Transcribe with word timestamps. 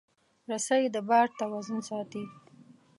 رسۍ 0.49 0.83
د 0.93 0.97
بار 1.09 1.27
توازن 1.39 1.79
ساتي. 1.89 2.23